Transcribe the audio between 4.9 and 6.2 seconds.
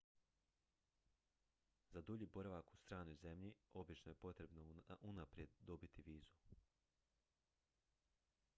unaprijed dobiti